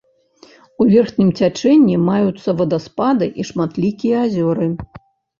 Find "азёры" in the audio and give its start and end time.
4.27-4.71